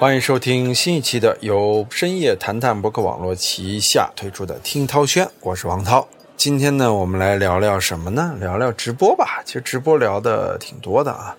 [0.00, 6.08] 欢迎收听新一期的由深夜谈谈博客网络旗下推出的《听涛轩》，我是王涛。
[6.38, 8.34] 今天呢，我们来聊聊什么呢？
[8.40, 9.42] 聊聊直播吧。
[9.44, 11.36] 其实直播聊的挺多的啊。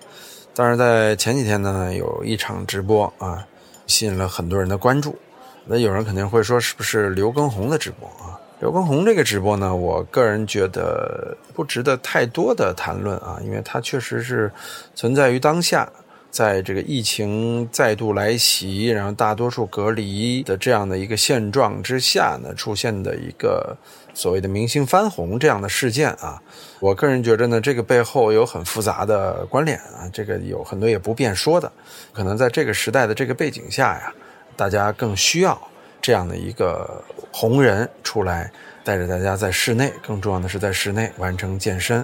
[0.54, 3.44] 但是在前几天呢，有一场直播啊，
[3.88, 5.18] 吸引了很多人的关注。
[5.66, 8.38] 那有人肯定会说，是不是刘畊宏的直播啊？
[8.60, 14.52] 刘畊宏这个直播呢，我个人觉得不值得太多的谈论啊，因为它确实是
[14.94, 15.90] 存在于当下。
[16.32, 23.76] 在这个疫情再度来袭，然后大多数隔离的这样的一个现状之下呢，出现的一个
[24.14, 26.42] 所谓的明星翻红这样的事件啊，
[26.80, 31.70] 我个人觉着呢，这个背后有很复杂的关联啊，这个有很多也不便说的，
[32.14, 34.10] 可能在这个时代的这个背景下呀，
[34.56, 35.60] 大家更需要
[36.00, 38.50] 这样的一个红人出来，
[38.82, 42.00] 带着大家在室内，更重要的是在室内完成健身，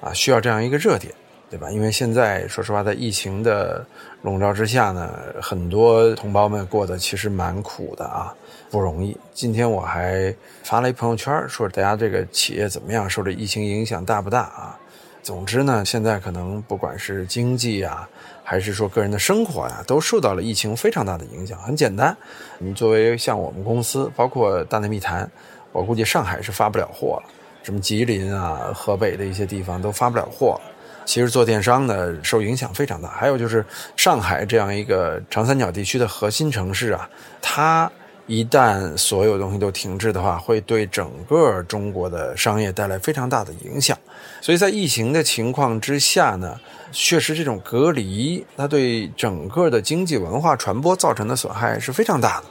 [0.00, 1.14] 啊，需要这样一个热点。
[1.50, 1.70] 对吧？
[1.70, 3.84] 因为现在说实话，在疫情的
[4.22, 8.34] 笼罩之下呢，很多同胞们过得其实蛮苦的啊，
[8.70, 9.16] 不容易。
[9.32, 14.78] 今天我还发了一朋友圈，说大家这个企业怎么样，受这疫情影响大不大啊？
[15.22, 18.08] 总之呢，现在可能不管是经济啊，
[18.44, 21.58] 还是说个人的生活呀，都受到了疫情非常大的影响。
[21.60, 22.16] 很简单，
[22.58, 25.30] 你作为像我们公司，包括大内密谈，
[25.72, 27.30] 我估计上海是发不了货了，
[27.62, 30.60] 什么吉林啊、河北的一些地方都发不了货。
[31.08, 33.08] 其实做电商呢，受影响非常大。
[33.08, 33.64] 还有就是
[33.96, 37.08] 上海这样一个长三角地区的核心城市啊，
[37.40, 37.90] 它
[38.26, 43.96] 一旦所有东西都停滞的话，会对整个中国的商业带来非常大的影响。
[44.42, 46.60] 所以在疫情的情况之下呢，
[46.92, 52.46] 确实这种隔离，它对整个的经济文化传播造成的损害是非常大的。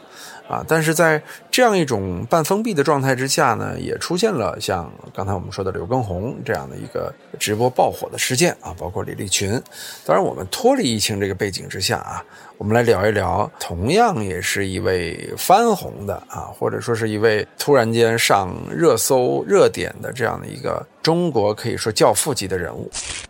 [0.47, 1.21] 啊，但是在
[1.51, 9.61] 这样一种半封闭的状态之下呢，也出现了像刚才我们说的刘畊宏这样的一个直播爆火的事件啊，包括李立群。
[10.05, 12.23] 当然，我们脱离疫情这个背景之下啊，
[12.57, 22.89] 我们来聊一聊，同样也是一位翻红的啊，或者说是一位突然间上热搜热点的这样的一个中国可以说教父级的人物。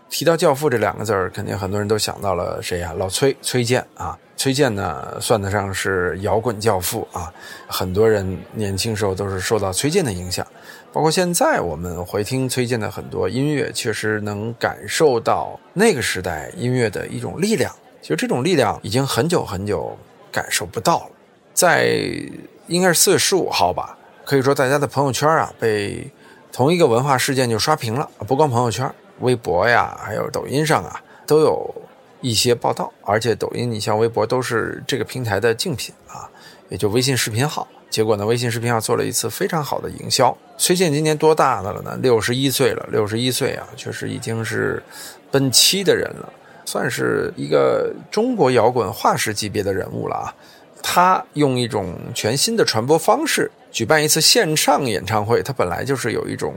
[0.09, 2.93] 提到教父这两个字儿，肯定很多人都想到了谁呀？
[2.95, 4.17] 老崔，崔健啊。
[4.37, 7.33] 崔健呢，算得上是摇滚教父啊！
[7.67, 10.45] 很多人年轻时候都是受到崔健的影响，
[10.93, 17.73] 包括现在我们回听崔健的很多音乐，确实能感受到那个时代音乐的一种力量。
[17.99, 19.97] 其实这种力量已经很久很久
[20.31, 21.09] 感受不到了。
[21.55, 21.97] 在
[22.67, 26.07] 应该是四月十五号吧，可以说大家的朋友圈啊，被
[26.51, 28.07] 同一个文化事件就刷屏了。
[28.27, 28.87] 不光朋友圈，
[29.21, 31.73] 微博呀，还有抖音上啊，都有。
[32.27, 36.29] 一些报道，而且抖音、你像微博都是这个平台的竞品啊，
[36.69, 37.67] 也就微信视频号。
[37.89, 40.35] 结果呢，微信视频号做了一次非常好的营销。
[40.57, 41.97] 崔健今年多大的了呢？
[42.01, 44.83] 六十一岁了，六十一岁啊，确实已经是
[45.31, 46.31] 奔七的人了，
[46.65, 50.35] 算是一个中国摇滚化石级别的人物了啊。
[50.83, 56.53] 他用一种全新的传播方式举办一次线上演唱会，他本来就是有一种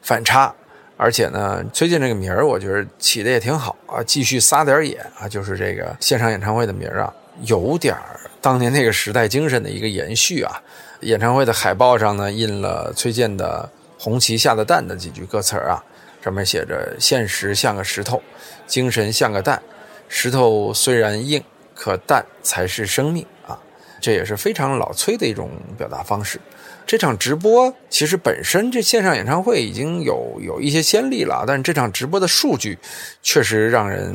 [0.00, 0.52] 反差。
[0.96, 4.02] 而且呢，崔健这个名儿，我觉得起的也挺好啊。
[4.04, 10.62] 继续撒点野啊，就是这个线上演唱会的名儿啊，有点儿当年那个时代精神的一个延续啊。
[11.00, 13.68] 演唱会的海报上呢，印了崔健的
[14.02, 15.82] 《红旗下的蛋》的几句歌词啊，
[16.22, 18.22] 上面写着：“现实像个石头，
[18.68, 19.60] 精神像个蛋，
[20.08, 21.42] 石头虽然硬，
[21.74, 23.58] 可蛋才是生命啊。”
[24.00, 26.40] 这也是非常老崔的一种表达方式。
[26.86, 32.78] 这场直播其实本身这线上演唱会已经有有一些先例了，但是这场直播的数据
[33.22, 34.14] 确实让人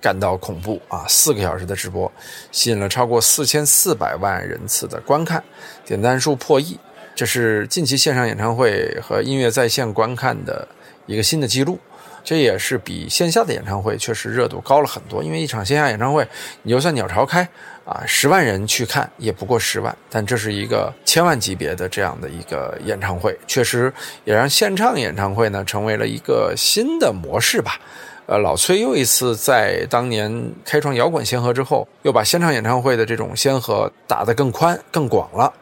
[0.00, 1.04] 感到恐怖啊！
[1.08, 2.10] 四个小时的直播
[2.52, 5.42] 吸引了超过四千四百万人次的观看，
[5.84, 6.78] 点赞数破亿，
[7.14, 10.68] 这是近期线上演唱会和音乐在线观看的
[11.06, 11.78] 一个新的记录。
[12.24, 16.26] 这也是比线下的演唱会确实热度高了很多，因为一场线下演唱会，
[16.62, 17.46] 你就算鸟巢开
[17.84, 23.92] 啊，十万人去看也不过十万，但这是一个千万级别的这样的一个演唱会，确实
[24.24, 27.78] 也让线上演唱会呢成为了一个新的模式吧。
[28.26, 35.52] 呃，老崔又一次在当年开创摇滚先河之后，又把现场演唱会的这种先河打得更宽更广了。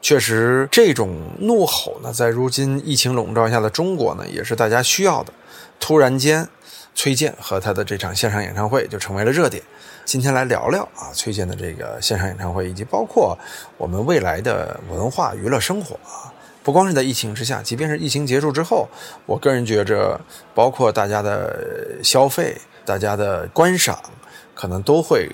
[0.00, 5.32] 确实，这种怒吼呢，在如今疫情笼罩下的中国呢，也是大家需要的。
[5.80, 6.48] 突然间，
[6.94, 9.62] 崔健和他的这场线上演唱会就成为了热点。
[10.04, 13.38] 今天来聊聊啊，崔健的这个线上演唱会，以及包括
[13.76, 16.32] 我们未来的文化娱乐生活啊。
[16.62, 18.88] 不光是在疫情之下，即便是疫情结束之后，
[19.26, 20.20] 我个人觉着，
[20.54, 23.98] 包括大家的消费、大家的观赏，
[24.54, 25.30] 可能都会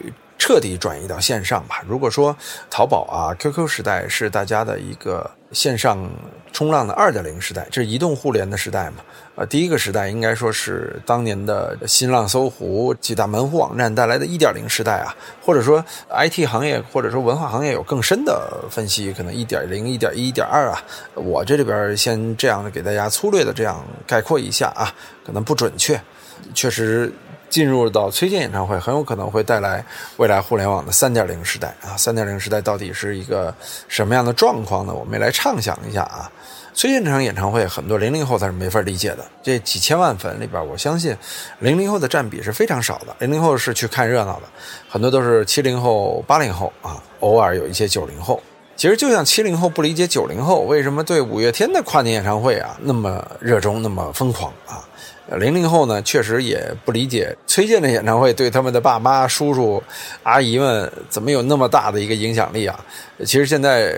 [0.47, 1.83] 彻底转移到线上吧。
[1.89, 2.37] 如果说
[2.69, 6.07] 淘宝啊、QQ 时代是大家的一个线上
[6.53, 8.97] 冲浪的二点零时代，这是移动互联的时代嘛？
[9.37, 20.79] 呃，第一个时代应该说是当年的新浪、搜狐几大门户网站带来的一点零时代啊，或者说 IT 行业或者说文化行业有更深的分析，可能一点零、一点一、一点二啊。
[21.15, 24.93] 我这里边先这样给大家粗略的这样概括一下啊，
[25.25, 25.99] 可能不准确，
[26.53, 27.11] 确实。
[27.55, 29.87] 进入到崔健演唱会，很有可能会带来
[30.17, 31.95] 未来互联网的三点零时代啊！
[31.97, 33.55] 三点零时代到底是一个
[33.87, 34.93] 什么样的状况呢？
[34.93, 36.29] 我们也来畅想一下啊！
[36.75, 39.25] 崔健这场演唱会，很多零零后他是没法理解的。
[39.41, 41.17] 这几千万粉里边，我相信
[41.61, 43.15] 零零后的占比是非常少的。
[43.21, 44.49] 零零后是去看热闹的，
[44.89, 48.43] 很多都是七零后、八零后啊，偶尔有一些九零后。
[48.85, 54.85] 其实就像七零后不理解九零后为什么对五月天的跨年演唱会啊那么热衷、那么疯狂啊。
[55.39, 59.83] 零零后呢，确实也不理解崔健的演唱会对他们的爸妈、叔叔、
[60.23, 62.79] 阿姨们怎么有那么大的一个影响力啊！
[63.21, 63.91] 其实现在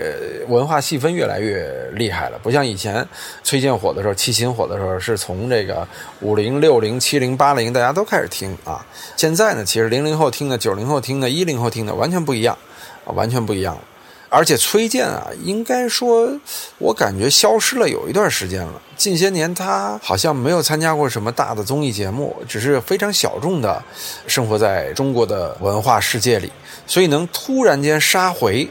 [0.47, 3.05] 文化细分越来越厉害了，不像以前
[3.43, 5.85] 崔健火的时候、齐秦火的时候，是从这个
[6.21, 8.85] 五零、六零、七零、八零大家都开始听啊。
[9.17, 12.57] 现在呢，其实零零后听的、九零后听的、一零后听的完全不一样，
[13.03, 13.81] 完全不一样了。
[14.29, 16.29] 而且崔健啊，应该说，
[16.77, 18.81] 我感觉消失了有一段时间了。
[18.95, 23.81] 近些年他好像没有参加过什么大的综艺节目，只是非常小众的
[24.27, 26.51] 生活在中国的文化世界里。
[26.85, 28.67] 所以能突然间杀回，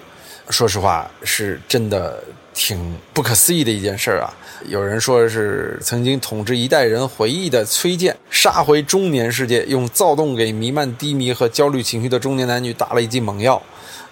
[0.51, 4.33] 说实话是真的挺不可思议的一件事啊。
[4.67, 13.63] 有人说是曾经统治一代人回忆的崔健杀回中年世界，用躁动给弥漫低迷和焦虑情绪的中年男女打了一剂猛药。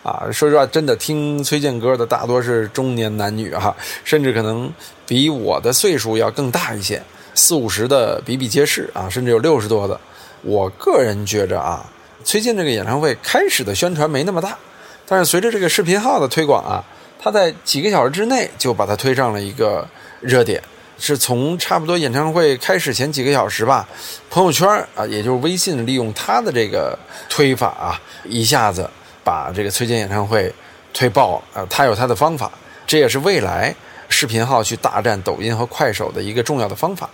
[0.05, 3.75] 啊，说实话，真的听崔健歌的大多是中年男女哈，
[4.05, 4.71] 甚至可能
[5.07, 7.03] 比我的岁数要更大一些，
[7.35, 9.99] 四五十的比比皆是啊，甚至有六十多的。
[10.43, 11.91] 我个人觉着啊，
[12.23, 14.59] 崔健这个演唱会开始的宣传没那么大，
[15.07, 16.85] 但是随着这个视频号的推广啊，
[17.19, 19.89] 他在几个小时之内就把它推上了一个
[20.21, 20.63] 热点，
[20.99, 23.89] 是从差不多演唱会开始前几个小时吧，
[24.29, 26.99] 朋友圈啊，也就是微信利用他的这个
[27.31, 27.99] 推法啊，
[28.29, 28.87] 一下子。
[29.25, 30.53] 把这个崔健演唱会
[30.93, 31.67] 推爆啊！
[31.69, 32.53] 他有他的方法，
[32.87, 33.75] 这也是未来
[34.09, 37.09] 视频号去大战抖音和快手的一个重要的方法。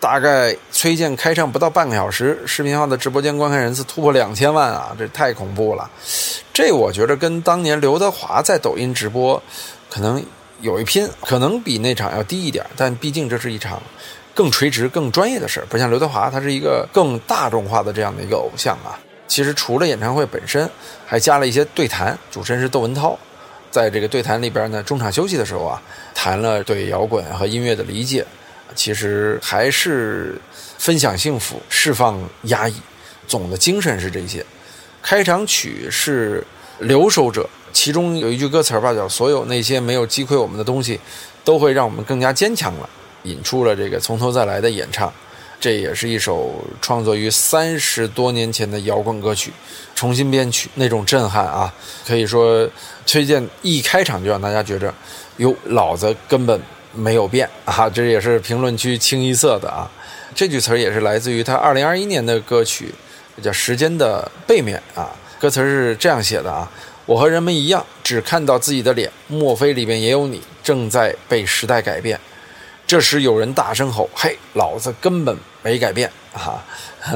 [0.00, 4.96] 大概崔健开唱不到半个小时，视频号的直播间观看人次突破两千万啊！
[4.96, 5.90] 这太恐怖了。
[6.54, 9.42] 这我觉得跟当年刘德华在抖音直播
[9.90, 10.24] 可能
[10.60, 13.82] 有一拼，可能比那场要低一点，但毕竟这是一场
[14.34, 18.94] 更垂直、更专业的事儿，不像刘德华，他是一个更大众化的这样的一个偶像啊。
[19.28, 20.68] 其实除了演唱会本身，
[21.06, 23.16] 还加了一些对谈，主持人是窦文涛，
[23.70, 25.80] 在这个对谈里边呢，中场休息的时候啊，
[26.14, 28.26] 谈了对摇滚和音乐的理解，
[28.74, 30.40] 其实还是
[30.78, 32.74] 分享幸福、释放压抑，
[33.26, 34.44] 总的精神是这些。
[35.02, 36.44] 开场曲是
[36.84, 37.42] 《留守者》，
[37.72, 40.98] 其中有一句歌词吧，叫“所有那些没有击溃我们的东西，
[41.44, 42.88] 都会让我们更加坚强了”，
[43.24, 45.12] 引出了这个从头再来的演唱。
[45.60, 49.52] 这也是一首创作于三十多年前的摇滚歌曲，
[49.94, 51.72] 重新编曲那种震撼啊，
[52.06, 52.68] 可以说
[53.04, 54.94] 崔健一开场就让大家觉着，
[55.38, 56.60] 哟，老子根本
[56.94, 57.88] 没有变啊！
[57.90, 59.90] 这也是评论区清一色的啊。
[60.34, 62.94] 这句词儿也是来自于他二零二一年的歌曲，
[63.42, 65.10] 叫《时间的背面》啊。
[65.40, 66.70] 歌词是这样写的啊：
[67.04, 72.20] 我和人们一样，只看到自己的脸，莫非里面也有你，正在被时代改变。
[72.88, 76.64] 这时有人大声吼：“嘿，老子根本没改变啊！”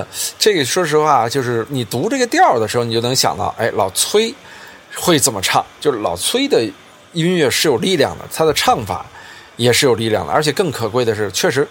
[0.38, 4.32] 这个说实话，就是你读这个调的时候，你就能想到，哎，老崔
[4.94, 6.62] 会这么唱，就是老崔的
[7.14, 9.06] 音乐是有力量的，他的唱法
[9.56, 11.66] 也是有力量的，而且更可贵的是，确实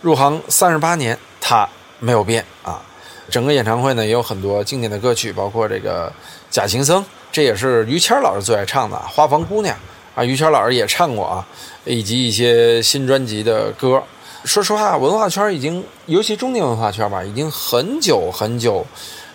[0.00, 2.80] 入行三十八年他没有变啊！
[3.28, 6.08] 整个演唱会呢也有很多经典的歌曲，包括这个
[6.50, 7.02] 《假行僧》，
[7.32, 9.74] 这也是于谦老师最爱唱的《花房姑娘》。
[10.12, 11.46] 啊，于谦老师也唱过啊，
[11.84, 14.02] 以及一些新专辑的歌。
[14.44, 18.86] 说实话，文化圈已经，尤其中年文化圈吧，已经很久很久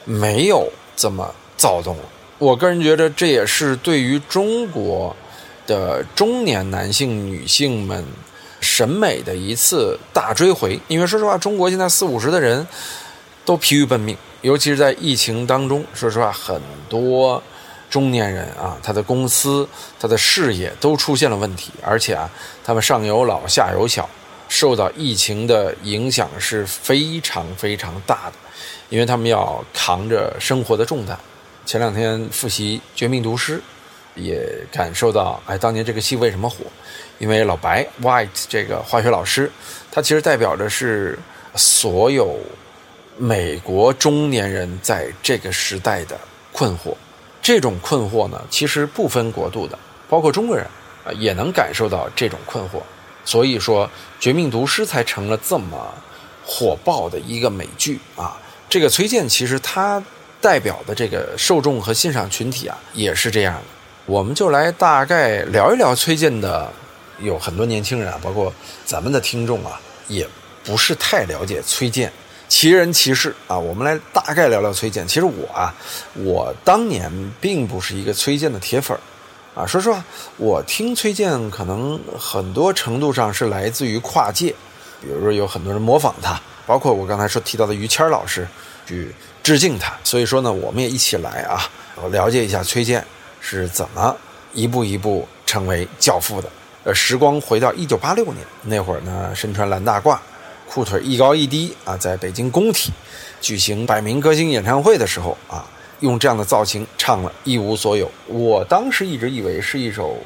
[0.04, 2.04] 没有这么躁动了。
[2.40, 5.16] 我个人觉得，这也是对于中国
[5.68, 8.04] 的中年男性、女性们
[8.60, 10.80] 审美的一次大追回。
[10.88, 12.66] 因为说实话，中国现在四五十的人
[13.46, 16.60] 都疲于奔命，尤其是在疫情当中，说实话，很
[16.90, 17.42] 多。
[17.90, 19.68] 中年人啊，他的公司、
[20.00, 22.30] 他的事业都出现了问题，而且啊，
[22.64, 24.10] 他们上有老下有小，
[24.50, 28.34] 受到疫情的影响是非常非常大的，
[28.90, 31.18] 因为他们要扛着生活的重担。
[31.66, 33.58] 前两天复习《绝命毒师》，
[34.16, 36.58] 也感受到，哎，当年这个戏为什么火？
[37.18, 39.50] 因为老白 White 这个化学老师，
[39.92, 41.18] 他其实代表的是
[41.56, 42.38] 所有
[43.18, 46.20] 美国中年人在这个时代的
[46.52, 46.94] 困惑。
[47.46, 49.78] 这种困惑呢，其实不分国度的，
[50.10, 50.66] 包括中国人
[51.06, 52.82] 啊，也能感受到这种困惑。
[53.24, 53.88] 所以说
[54.20, 55.94] 《绝命毒师》才成了这么
[56.44, 58.36] 火爆的一个美剧啊。
[58.68, 60.04] 这个崔健其实他
[60.42, 63.62] 代表的这个受众和欣赏群体啊，也是这样的。
[64.08, 66.68] 我们就来大概聊一聊崔健的，
[67.20, 68.52] 有很多年轻人啊，包括
[68.86, 70.28] 咱们的听众啊，也
[70.64, 72.12] 不是太了解崔健。
[72.48, 75.08] 奇人奇事啊，我们来大概聊聊崔健。
[75.08, 75.74] 其实我啊，
[76.14, 77.12] 我当年
[77.42, 79.00] 并不是一个崔健的铁粉儿
[79.60, 79.66] 啊。
[79.66, 80.04] 说实话，
[80.38, 84.54] 我听崔健可能很多程度上是来自于跨界，
[85.02, 88.48] 比如说有很多人模仿他，包括我刚才说提到的于谦老师
[88.86, 89.94] 去致敬他。
[90.04, 91.68] 所以说呢，我们也一起来啊，
[92.12, 93.04] 了解一下崔健
[93.42, 94.16] 是怎么
[94.54, 96.50] 一步一步成为教父的。
[96.84, 100.18] 呃，时光回到一九八六年那会儿呢，身穿蓝大褂。
[100.68, 102.92] 裤腿一高一低啊，在北京工体
[103.40, 105.66] 举行百名歌星演唱会的时候啊，
[106.02, 108.12] 用这样的造型唱了一无所有。
[108.28, 110.18] 我当时一直以为是一首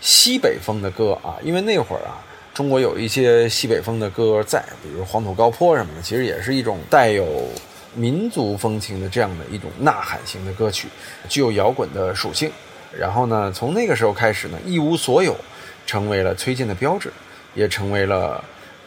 [0.00, 2.18] 西北风的歌啊，因为那会儿啊，
[2.52, 7.48] 中国有一些西北风的歌在，比如《黄土高坡》什么的，其实也是一种带有
[7.94, 10.88] 民族风情的这样的一种呐喊型的歌曲，
[11.28, 12.50] 具有摇滚的属性。
[12.98, 15.36] 然后呢，从那个时候开始呢，一无所有
[15.86, 17.12] 成为了崔健的标志，
[17.54, 18.42] 也成为了。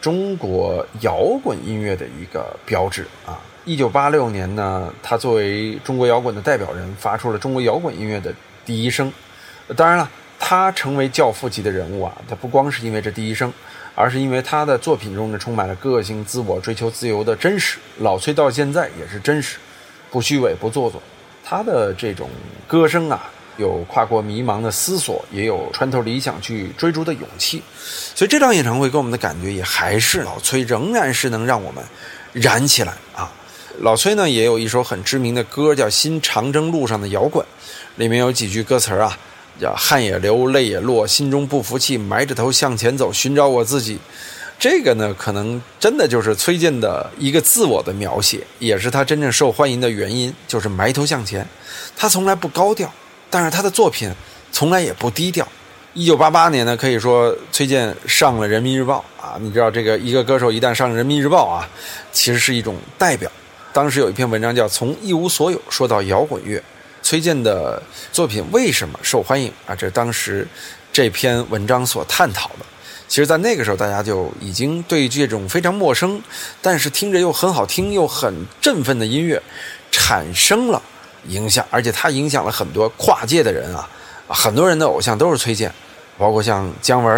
[0.06, 3.36] 中国摇滚音乐的一个标志啊！
[3.64, 8.32] 一九八六年呢，他作为中国摇滚的代表人，发出了中国摇滚音乐的
[8.64, 9.12] 第一声。
[9.74, 10.08] 当然了，
[10.38, 13.52] 他成为教父级的人物啊，他不光是因为这第一声，
[13.96, 17.76] 而是因为他的作品中呢，充满了个性、自我、追求自由的真实。
[17.98, 19.58] 老崔到现在也是真实，
[20.12, 21.02] 不虚伪，不做作。
[21.44, 22.30] 他的这种
[22.68, 23.28] 歌声啊。
[23.56, 27.62] 有跨过迷茫的思索，也有穿透理想去追逐的勇气，
[28.14, 31.82] 所以这场演唱会给我们的感觉也还是老崔仍然是能让我们
[32.32, 33.32] 燃起来啊！
[33.80, 37.44] 老崔呢也有一首很知名的歌叫《新长征路上的摇滚》，
[37.96, 39.18] 里面有几句歌词啊，
[39.60, 43.98] 叫“汗也流，泪也落，心中不服气，埋着头向前走，寻找我自己”。
[44.58, 51.46] 这个呢，可能真的就是崔健的一个自我的描写，也是他真正受欢迎的原因，就是埋头向前，
[51.94, 52.90] 他从来不高调。
[53.30, 54.10] 但是他的作品
[54.52, 55.46] 从来也不低调。
[55.94, 61.66] 一九八八年呢，可以说崔健上了《人民日报》啊，你知道这个一个歌手一旦上《人民日报》啊，
[62.12, 63.30] 其实是一种代表。
[63.72, 66.58] 当时有一篇文章叫《从一无所有说到摇滚乐》，
[67.02, 69.74] 崔健的作品为什么受欢迎啊？
[69.74, 70.46] 这当时
[70.92, 72.66] 这篇文章所探讨的。
[73.08, 76.20] 其实，在那个时候，大家就已经对这种非常陌生，
[76.60, 79.40] 但是听着又很好听又很振奋的音乐
[79.90, 80.82] 产生了。
[81.28, 83.88] 影响，而且他影响了很多跨界的人啊，
[84.28, 85.72] 很多人的偶像都是崔健，
[86.18, 87.16] 包括像姜文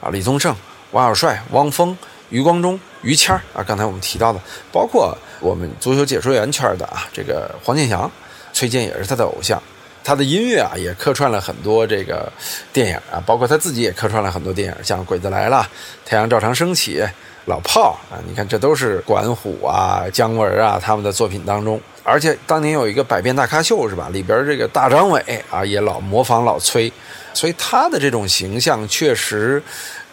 [0.00, 0.54] 啊、李宗盛、
[0.92, 1.96] 王小帅、汪峰、
[2.30, 4.40] 余光中、于谦啊，刚才我们提到的，
[4.72, 8.10] 包括我们足球解说员圈的啊，这个黄健翔，
[8.52, 9.62] 崔健也是他的偶像，
[10.02, 12.32] 他的音乐啊也客串了很多这个
[12.72, 15.58] 电影啊，包括他自己也客串了很多电影，像《鬼子来了》
[16.08, 17.00] 《太阳照常升起》。
[17.46, 24.08] 老炮啊，你看这都是管虎啊、姜文啊他们的作品当中，而且当年有一个百变大咖秀是吧？
[24.12, 26.92] 里边这个大张伟啊也老模仿老崔，
[27.32, 29.62] 所以他的这种形象确实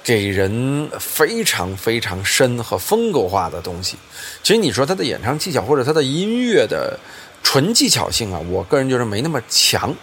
[0.03, 3.97] 给人非常非常深和风格化的东西。
[4.43, 6.97] 其实你说他的演唱技巧或者他的音乐的
[7.41, 9.93] 纯技巧性啊，我个人觉得没那么强，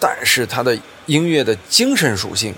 [0.00, 2.54] 但是他的音乐的精神属性。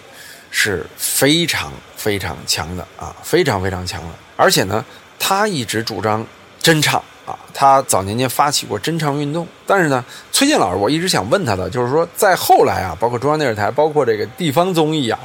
[0.52, 4.08] 是非常非常强的啊，非常非常强的。
[4.34, 4.84] 而且呢，
[5.16, 6.26] 他一直主张
[6.60, 7.00] 真唱
[7.30, 9.46] 啊，他早年间发起过真唱运动。
[9.66, 15.18] 但是呢，崔健老师，我一直想问他的，就是说，在后来啊，包括中央电视台，包括这个地方综艺啊，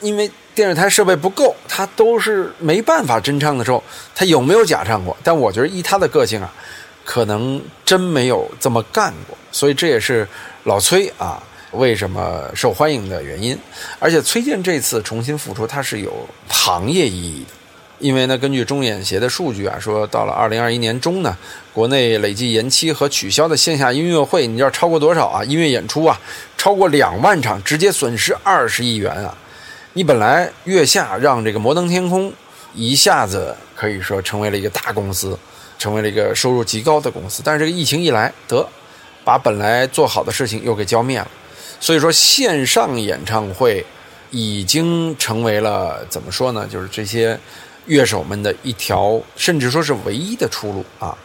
[0.00, 3.82] 因为电视台设备不够，他都是没办法真唱的时候，
[4.14, 5.16] 他有没有假唱过？
[5.22, 6.52] 但我觉得，依他的个性啊，
[7.04, 9.36] 可能真没有这么干过。
[9.50, 10.28] 所以这也是
[10.64, 11.42] 老崔啊。
[11.72, 13.58] 为什么受欢迎的原因？
[13.98, 17.50] 而且崔健这次重新复出，他是有行业意义的，
[17.98, 21.36] 因为呢，根据中演协的数据啊，说到了二零二一年中呢，
[21.72, 25.42] 国内累计延期和取消的线下音乐会，你知道超过多少啊？
[25.44, 26.20] 音乐演出啊，
[26.56, 29.34] 超过两万场，直接损失二十亿元啊！
[29.94, 32.30] 你本来月下让这个摩登天空
[32.74, 35.38] 一下子可以说成为了一个大公司，
[35.78, 38.68] 成为了一个收入极高的公司，但是这个疫情一来，得
[39.24, 41.28] 把本来做好的事情又给浇灭了。
[41.80, 43.84] 所以说，线上演唱会
[44.30, 46.68] 已经成为了怎么说呢？
[46.70, 47.38] 就是这些
[47.86, 51.16] 乐手们的一条，甚至说是唯一的出路啊！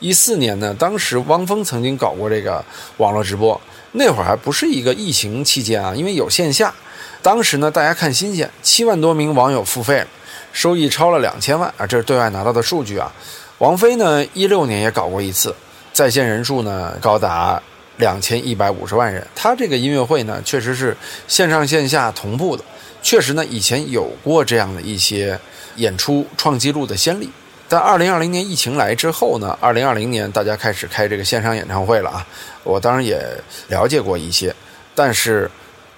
[0.00, 2.64] 一四年呢，当时汪峰曾经搞过这个
[2.96, 3.60] 网络直播，
[3.92, 6.74] 那会儿还不是一个疫情期间啊，因为有线下。
[7.22, 10.04] 当时呢，大家看新鲜，七万多名网友付费，
[10.52, 11.86] 收益超了两千万啊！
[11.86, 13.12] 这是对外拿到的数据啊。
[13.58, 15.54] 王菲呢，一六年也搞过一次，
[15.92, 17.62] 在线人数呢高达。
[17.98, 20.94] 两千一百五十万人，他这个音乐会呢，确实是
[21.26, 22.62] 线上线下同步的，
[23.06, 25.38] 确实呢，以前有过这样的一些
[25.76, 27.30] 演出创纪录的先例。
[27.68, 32.26] 但二零二零年疫情来之后呢，二零二零年大家开始开这个线上演唱会了啊。
[32.64, 33.24] 我当然也
[33.68, 34.52] 了解过一些，
[34.92, 35.48] 但是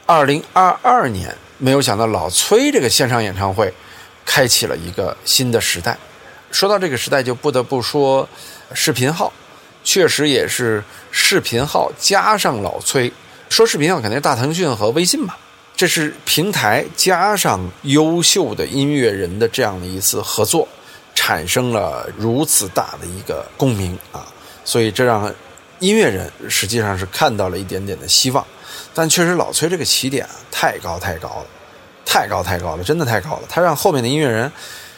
[0.05, 3.73] 二零二二年没有想到老崔这个线上演唱会
[4.27, 5.97] 开启了一个新的时代。
[6.51, 8.29] 说到这个时代，就不得不说
[8.75, 9.33] 视频号，
[9.83, 13.11] 确实也是视频号加上老崔。
[13.49, 15.35] 说视频号肯定是大腾讯和微信嘛，
[15.79, 20.67] 这是平台加上优秀的音乐人的这样的一次合作。
[21.15, 24.25] 产生了如此大的一个共鸣啊，
[24.65, 25.33] 所以这让
[25.81, 28.47] 音乐人实际上是看到了一点点的希望。
[28.95, 31.47] 但确实，老崔这个起点啊，太高太高了，
[32.07, 33.43] 太高太高了，真的太高了。
[33.49, 34.51] 他让后面的音乐人，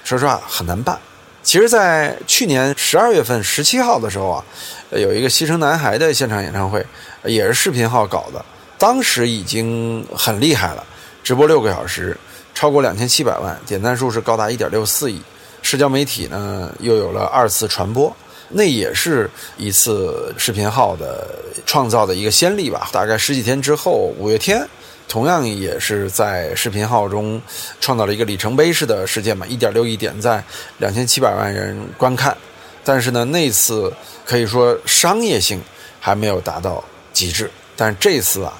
[0.05, 0.97] 说实话很难办。
[1.43, 4.45] 其实，在去年十二月份十七号的时候啊，
[4.91, 6.85] 有一个西城男孩的现场演唱会，
[7.25, 8.45] 也是视频号搞的，
[8.81, 10.83] 当时已经很厉害了，
[11.23, 12.17] 直播六个小时，
[12.55, 15.21] 超过两千七百万，点赞数是高达一点六四亿。
[15.61, 18.11] 社交媒体呢又有了二次传播，
[18.49, 21.29] 那也是一次视频号的
[21.67, 22.89] 创造的一个先例吧。
[22.91, 24.67] 大概十几天之后，五月天
[25.07, 27.39] 同样也是在视频号中
[27.83, 30.43] 创造了一个里程碑式的事件嘛，一点六亿点赞，
[30.79, 32.35] 两千七百万人观看。
[32.83, 33.93] 但是呢，那次
[34.25, 35.61] 可以说商业性
[36.01, 36.83] 还没有达到
[37.13, 38.53] 极致，但这次啊，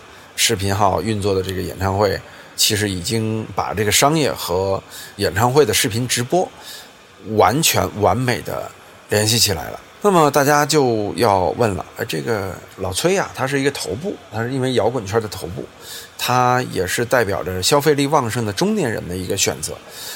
[0.43, 2.19] 视频号运作的这个演唱会，
[2.57, 4.83] 其实已经把这个商业和
[5.17, 6.49] 演唱会的视频直播。
[7.37, 8.71] 完全完美的
[9.11, 9.79] 联系起来了。
[10.01, 15.63] 那么大家就要问了：，这个老崔呀，他是一个头部，他是因为摇滚圈的头部，
[16.17, 19.75] 他也是代表着消费力旺盛的中年人的一个选择。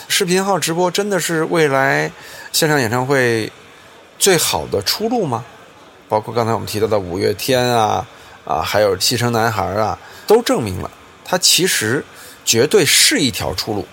[0.09, 2.11] 视频号直播真的是未来
[2.52, 3.52] 线上演唱会
[4.19, 5.45] 最好的出路吗？
[6.08, 8.06] 包括刚才我们提到的五月天啊，
[8.47, 10.91] 啊，还有西城男孩啊，都证明了
[11.25, 12.04] 它其实
[12.45, 13.87] 绝对是一条出路，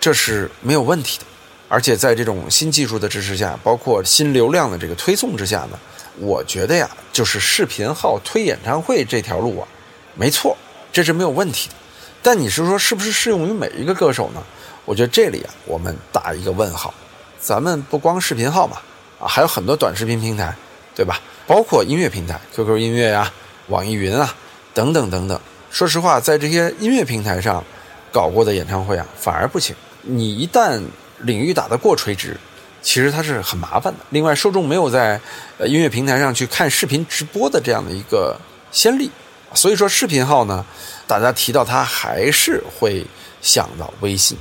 [0.00, 1.24] 这是没有问题的。
[1.68, 5.78] 而且在这种新技术的支持下，包括新流量的这个推送之下呢，
[6.18, 9.66] 我觉得呀，就是视频号推演唱会这条路啊，
[10.14, 10.56] 没错，
[10.92, 11.74] 这是没有问题的。
[12.20, 14.42] 但你是说是不是适用于每一个歌手呢？
[14.84, 16.92] 我觉得这里啊，我们打一个问号。
[17.40, 18.76] 咱们不光视频号嘛，
[19.18, 20.54] 啊，还有很多短视频平台，
[20.94, 21.20] 对吧？
[21.46, 23.32] 包括音乐平台，QQ 音乐呀、
[23.68, 24.34] 网易云啊，
[24.74, 25.40] 等等等等。
[25.72, 27.64] 说实话，在这些音乐平台上
[28.12, 29.74] 搞过的演唱会啊，反而不行。
[30.02, 30.78] 你一旦
[31.20, 32.36] 领域打得过垂直，
[32.82, 34.00] 其实它是很麻烦的。
[34.10, 35.18] 另外，受众没有在
[35.64, 38.38] 音乐平台上去看视频直播的这样的一个
[38.70, 39.10] 先例，
[39.54, 40.62] 所以说视频号呢，
[41.06, 43.02] 大家提到它还是会
[43.40, 44.36] 想到微信。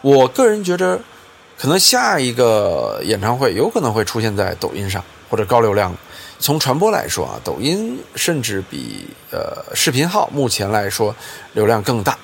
[0.00, 0.98] 我个人觉着，
[1.56, 5.94] 可能下一个演唱会有可能会出现在抖音上或者高流量。
[6.42, 11.14] 从传播来说啊，抖音甚至比呃视频号目前来说
[11.52, 12.18] 流量更大，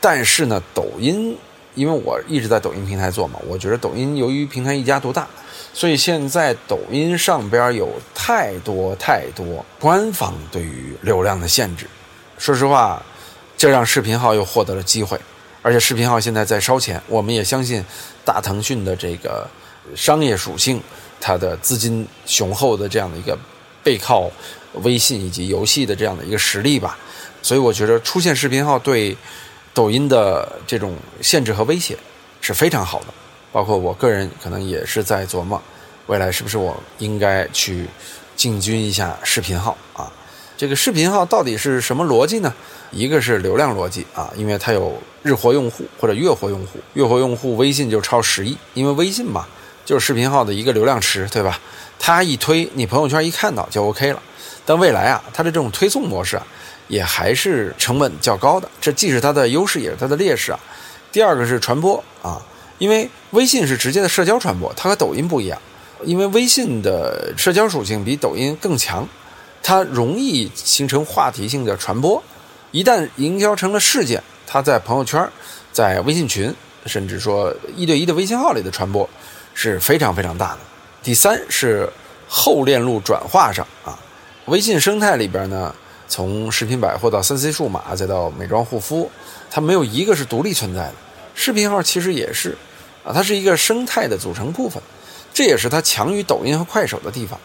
[0.00, 1.36] 但是呢，抖音。
[1.74, 5.26] 因为我一直在抖音平台做嘛，我觉得抖音由于平台一家独大，
[5.74, 11.86] 所以现在抖音上边有太多太多官方对于流量的限制。
[12.38, 13.02] 说实话，
[13.58, 15.20] 这让视频号又获得了机会，
[15.60, 16.98] 而且视频号现在在烧钱。
[17.08, 17.84] 我们也相信
[18.24, 19.46] 大腾讯的这个
[19.94, 20.80] 商业属性，
[21.20, 23.38] 它的资金雄厚的这样的一个
[23.86, 24.28] 背靠
[24.82, 26.98] 微信以及游戏的这样的一个实力吧。
[27.40, 29.16] 所以我觉得出现视频号对。
[29.76, 31.94] 抖音的这种限制和威胁
[32.40, 33.08] 是非常好的，
[33.52, 35.60] 包括我个人可能也是在琢磨，
[36.06, 37.86] 未来是不是我应该去
[38.34, 40.10] 进军一下视频号啊？
[40.56, 42.54] 这个视频号到底是什么逻辑呢？
[42.90, 49.46] 一个是流量逻辑啊，因为它有日活用户或者月活用户，月活用户微信就超十亿，因为微信嘛
[49.86, 51.58] 就是视频号的一个流量池，对吧？
[51.98, 54.22] 它一推，你朋友圈一看到就 OK 了。
[54.66, 56.46] 但未来啊，它的这种推送模式啊。
[56.88, 60.60] 也还是成本较高的，这既是它的优势，也是它的劣势啊。
[61.10, 62.40] 第二个是传播啊，
[62.78, 65.60] 因为微信是直接的社交传播，它和抖音不一样，
[66.04, 69.04] 因为微信的社交属性比抖音更强，
[69.64, 72.22] 它容易形成话题性的传播。
[72.70, 75.28] 一旦营销成了事件，它在朋友圈、
[75.72, 76.54] 在微信群，
[76.86, 79.10] 甚至说一对一的微信号里的传播
[79.56, 80.58] 是非常非常大的。
[81.02, 81.90] 第三是
[82.28, 83.98] 后链路转化上啊，
[84.44, 85.74] 微信生态里边呢。
[86.08, 89.10] 从食品百货到三 C 数码，再到美妆护肤，
[89.50, 90.94] 它没有一个是独立存在的。
[91.34, 92.56] 视频号其实也是，
[93.04, 94.80] 啊，它是一个生态的组成部分，
[95.34, 97.36] 这也是它强于抖音和快手的地方。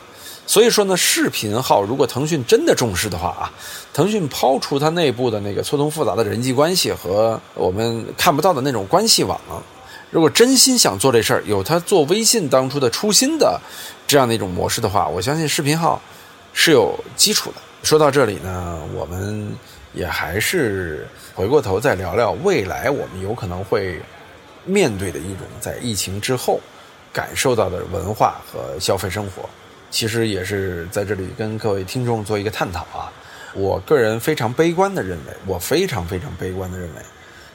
[0.45, 3.51] 所以说呢，视频号如果腾讯真的重视的话啊，
[3.91, 9.41] 腾讯抛出它内部的那个错综复杂的人际关系和我们看不到的那种关系网，
[10.11, 13.59] 如果真心想做这事儿，有他做微信当初的初心的
[14.05, 16.01] 这样的一种模式的话，我相信视频号
[16.53, 17.57] 是有基础的。
[17.81, 19.55] 说到这里呢，我们
[19.93, 24.01] 也还是回过头再聊聊未来我们有可能会
[24.65, 26.59] 面对的一种在疫情之后
[27.13, 29.49] 感受到的文化和消费生活。
[29.89, 33.11] 其实也是在这里跟各位听众做一个探讨啊。
[33.53, 37.01] 我个人非常悲观的认为，我非常非常悲观的认为，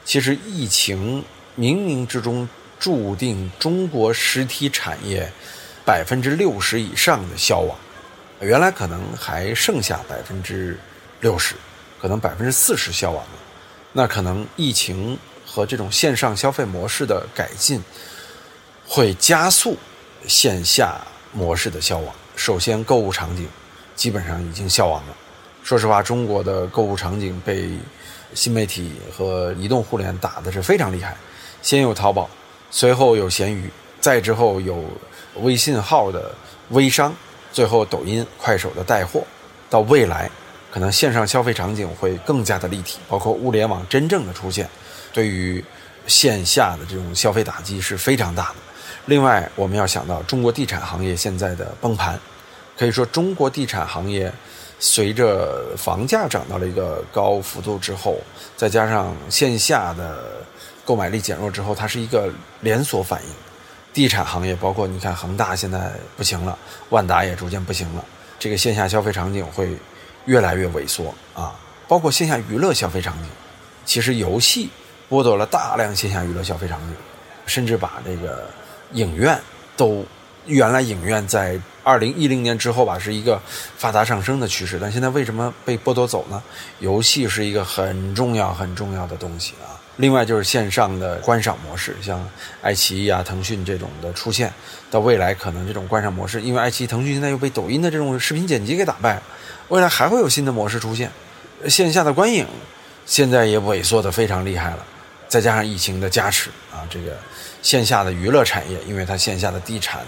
[0.03, 1.23] 其实疫情
[1.57, 2.47] 冥冥之中
[2.79, 5.31] 注定中国实体产业
[5.83, 7.75] 百分之六十以上的消亡。
[8.39, 10.77] 原来可能还剩下百分之
[11.21, 11.55] 六十，
[11.99, 13.31] 可能百分之四十消亡了。
[13.91, 17.81] 那可能疫情和这种线上消费模式的改进，
[18.87, 19.75] 会加速
[20.27, 21.01] 线下
[21.33, 22.13] 模式的消亡。
[22.35, 23.47] 首先，购物场景
[23.95, 25.15] 基本上已经消亡了。
[25.63, 27.71] 说实话，中国的购物场景被
[28.35, 31.17] 新媒体和移动互联打的是非常厉害。
[31.67, 32.29] 先有淘宝，
[32.71, 34.81] 随后有闲鱼，再之后有
[35.41, 36.33] 微信号的
[36.69, 37.13] 微商。
[37.51, 39.21] 最后，抖音、快手的带货，
[39.69, 40.31] 到未来，
[40.71, 44.65] 可能线上消费场景会更加的立体，包括物联网真正的出现，
[45.11, 45.61] 对于
[46.07, 48.55] 线下的这种消费打击是非常大的。
[49.07, 52.17] 另外，我们要想到中国地产行业现在的崩盘，
[52.77, 54.31] 可以说中国地产行业
[54.79, 58.17] 随着房价涨到了一个高幅度之后，
[58.55, 60.23] 再加上线下的
[60.87, 63.29] 购买力减弱之后，它是一个连锁反应。
[63.93, 66.57] 地产行业，包括你看恒大现在不行了，
[66.91, 68.05] 万达也逐渐不行了，
[68.39, 69.75] 这个线下消费场景会
[70.25, 71.53] 越来越萎缩啊。
[71.89, 73.27] 包括线下娱乐消费场景，
[73.85, 74.69] 其实游戏
[75.09, 76.95] 剥夺了大量线下娱乐消费场景，
[77.47, 78.47] 甚至把这个
[78.93, 79.37] 影院
[79.75, 80.05] 都
[80.45, 83.41] 原来影院在二零一零年之后吧是一个
[83.77, 86.43] 发达上升的趋势，但现在为什么被剥夺走呢？
[86.79, 89.76] 游戏是一个很重要很重要的东西啊。
[89.97, 92.23] 另外就是线上的观赏模式，像
[92.61, 94.53] 爱奇艺啊、腾讯这种的出现，
[94.91, 99.23] 到未来可能这种观赏模式，因为爱奇艺、腾讯现在又被抖音的这种视频剪辑给打败了，
[99.69, 101.11] 未来还会有新的模式出现。
[101.67, 102.45] 线下的观影
[103.07, 104.85] 现在也萎缩的非常厉害了，
[105.27, 107.17] 再加上疫情的加持啊，这个
[107.63, 110.01] 线下的娱乐产业，因为它线下的地产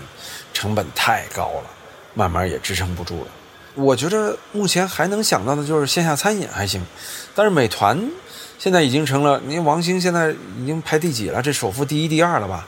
[0.54, 1.64] 成本太高了，
[2.14, 3.32] 慢慢也支撑不住了。
[3.74, 6.86] 我觉得目前还能想到的就是线下餐饮还行，
[7.34, 8.00] 但是美团。
[8.60, 11.42] 现在已经成了，您王兴现在已经排第几了？
[11.42, 12.68] 这首富第一、第二了吧？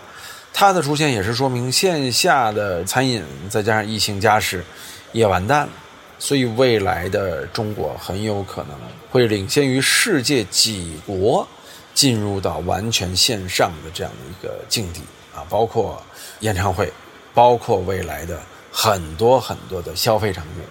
[0.54, 4.64] 它的出现也是说明线下的餐饮再加上疫情加持，
[5.12, 5.74] 也完蛋了。
[6.18, 8.78] 所以未来的中国很有可能
[9.10, 11.46] 会领先于世界几国，
[11.94, 15.02] 进入到完全线上的这样的一个境地
[15.36, 15.44] 啊！
[15.50, 16.02] 包括
[16.40, 16.90] 演唱会，
[17.34, 18.40] 包括未来的
[18.72, 20.64] 很多很多的消费场景。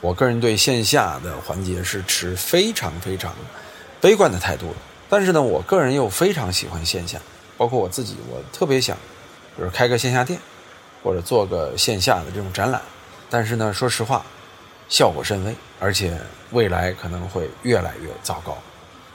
[0.00, 3.34] 我个人对线下的环节是持非常非常。
[4.00, 4.76] 悲观的态度了，
[5.08, 7.18] 但是呢，我个人又非常喜欢线下，
[7.56, 8.96] 包括我自己，我特别想，
[9.58, 10.38] 就是开个线下店，
[11.02, 12.80] 或者做个线下的这种展览。
[13.28, 14.24] 但是呢，说实话，
[14.88, 16.16] 效果甚微，而且
[16.52, 18.56] 未来可能会越来越糟糕。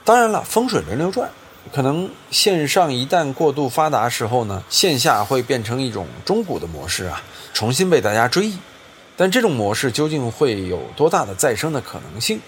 [0.03, 1.29] 当然了，风水轮流转，
[1.71, 8.57] 可能线上一旦过度发达时候呢，线下会变成一种中古的模式啊，重新被大家追忆。
[9.15, 12.41] 但这种模式究竟会有多大的再生的可能性，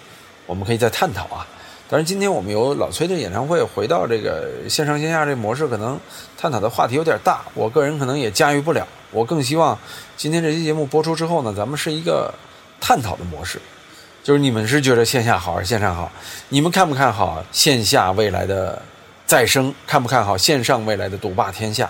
[0.46, 1.48] 我们可以再探讨啊。
[1.88, 6.00] 但是今天我们由老崔的演唱会回到这个线上线下这模式，可能
[6.36, 8.88] 探讨的话题有点大，我个人可能也驾驭不了。
[9.12, 9.78] 我更希望
[10.18, 12.34] 今天这期节目播出之后呢，咱们是一个
[12.82, 13.62] 探讨的模式，
[14.24, 16.12] 就是你们是觉得线下好还是线上好？
[16.50, 18.82] 你们看不看好线下未来的
[19.28, 19.74] 再生？
[19.86, 21.90] 看不看好线上未来的独霸天下？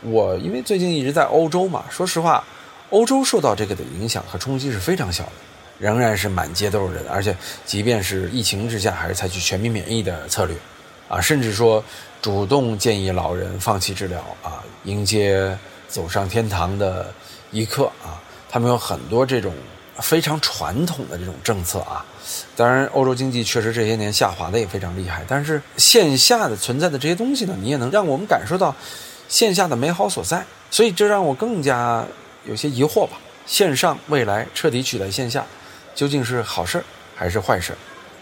[0.00, 2.42] 我因为最近一直在欧洲嘛，说实话，
[2.90, 5.30] 欧洲受到这个的影响和冲击是非常小的。
[5.78, 10.56] 仍然是满街都是人，而且即便是疫情之下，还是采取全民免疫的策略，
[11.08, 11.82] 啊，甚至说
[12.22, 15.56] 主动建议老人放弃治疗啊，迎接
[15.88, 17.12] 走上天堂的
[17.50, 18.20] 一刻啊。
[18.48, 19.52] 他们有很多这种
[19.98, 22.06] 非常传统的这种政策啊。
[22.54, 28.74] 当然，欧洲经济确实这些年下滑的也非常厉害，但是线下的存在的这些东西呢，你也能让我们感受到
[29.28, 30.44] 线下的美好所在。
[30.70, 32.04] 所以这让我更加
[32.44, 35.44] 有些疑惑吧：线上未来彻底取代线下。
[35.94, 36.82] 究竟是好事
[37.14, 37.72] 还是坏事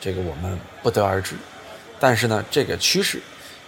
[0.00, 1.34] 这个我们不得而知。
[1.98, 3.20] 但是呢，这个趋势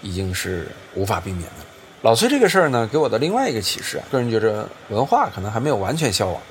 [0.03, 1.65] 已经是无法避免的。
[2.03, 6.43] 老崔这个事儿呢，给我的另外一个启示啊，个人觉着文化可能还没有完全消亡。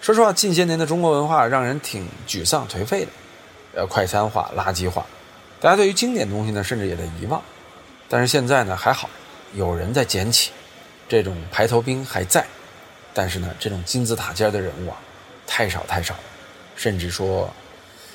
[0.00, 3.10] 说实话，近些年的中国文化让人挺沮丧颓废的，
[3.74, 5.06] 呃，快餐化、垃圾化，
[5.60, 7.42] 大家对于经典东西呢，甚至也在遗忘。
[8.08, 9.08] 但是现在呢，还好，
[9.54, 10.50] 有人在捡起，
[11.08, 12.44] 这种排头兵还在。
[13.14, 14.96] 但是呢，这种金字塔尖的人物啊，
[15.46, 16.20] 太少太少了。
[16.76, 17.52] 甚至说，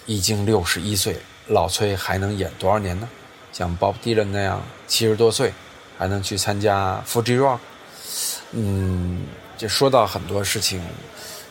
[0.06, 1.18] 已经六十一岁，
[1.48, 3.08] 老崔还能演多少年呢？
[3.54, 5.54] 像 Bob Dylan 那样七十多岁，
[5.98, 7.60] 还能去参加 Fuji Rock。
[8.52, 9.26] 嗯，
[9.58, 10.82] 就说到很多事情，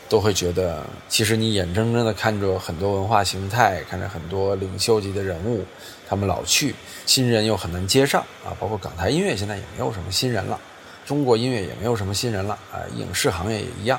[0.07, 5.65] 都会觉得，其实你眼睁睁的看着很多文化形态，看着很多领袖级的人物，
[6.07, 6.73] 他们老去，
[7.05, 8.55] 新人又很难接上啊。
[8.59, 10.59] 包括港台音乐现在也没有什么新人了，
[11.07, 13.97] 中国音乐也没有什么新人了啊，影视行业也一样，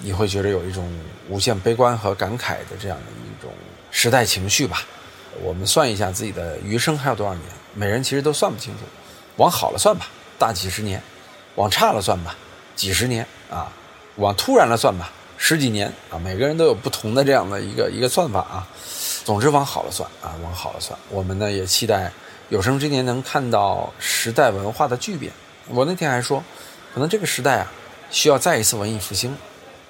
[0.00, 0.88] 你会觉得有一种
[1.28, 3.50] 无限悲观和感慨的这样的一种
[3.90, 4.84] 时代情绪吧。
[5.42, 7.42] 我们算一下自己的余生还有多少年，
[7.74, 8.84] 每人其实都算不清楚，
[9.38, 10.06] 往好了算吧，
[10.38, 11.00] 大几十年；
[11.56, 12.36] 往差了算吧，
[12.76, 13.66] 几十年啊；
[14.14, 15.10] 往突然了算吧。
[15.36, 18.66] 十几年啊，每个人都有不同的这样的一个一个算法啊。
[19.24, 20.96] 总之往好了算啊，往好了算。
[21.10, 22.10] 我们呢也期待
[22.50, 25.32] 有生之年能看到时代文化的巨变。
[25.68, 26.42] 我那天还说，
[26.94, 27.72] 可能这个时代啊
[28.10, 29.36] 需要再一次文艺复兴，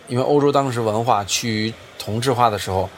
[0.08, 2.88] 因为欧洲当时文化趋于同质化的时候，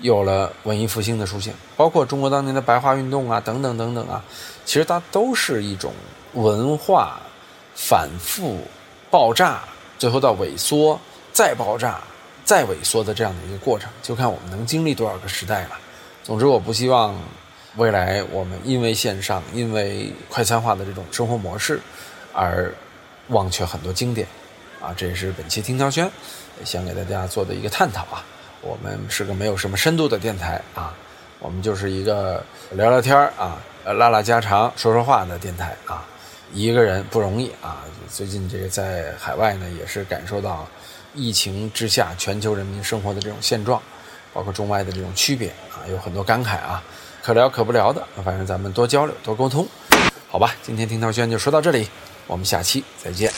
[0.00, 4.24] 有了文艺复兴的出现，包括中国当年的白话运动啊等等等等啊，
[4.64, 5.92] 其实它都是一种
[6.34, 7.20] 文化
[7.74, 8.58] 反复
[9.10, 9.62] 爆炸，
[9.98, 10.98] 最后到萎缩。
[11.34, 11.98] 再爆炸，
[12.44, 15.70] 再萎缩的这样的一个过程，就看我们能经历多少个时代了。
[16.22, 17.18] 总之，我不希望
[17.76, 21.80] 未来我们因为线上、因为快餐化的这种生活模式
[22.32, 22.72] 而
[23.28, 24.26] 忘却很多经典。
[24.80, 26.10] 啊，这也是本期听涛轩
[26.64, 28.24] 想给大家做的一个探讨啊。
[28.60, 30.94] 我们是个没有什么深度的电台啊，
[31.38, 36.04] 我们就是一个聊聊天啊、拉拉家常、说说话的电台啊。
[36.52, 40.66] 一个人不容易啊，最近这个在海外呢，也是感受到。
[41.14, 43.78] 疫情之下，全球人民生活的这种现状，
[44.32, 46.82] 包括中外的这种区别啊，有很多感慨啊，
[47.22, 49.68] 可聊可不聊的，反正咱们多交流多沟通，
[50.30, 50.54] 好吧？
[50.62, 51.86] 今天听涛轩就说到这里，
[52.32, 53.30] 我们下期再见。